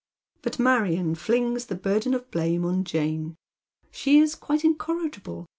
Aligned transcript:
But 0.41 0.57
Marion 0.57 1.13
flings 1.13 1.67
the 1.67 1.75
burden 1.75 2.15
of 2.15 2.31
blame 2.31 2.65
on 2.65 2.83
Jane. 2.83 3.37
She 3.91 4.17
is 4.17 4.33
quite 4.33 4.65
incorrigible. 4.65 5.47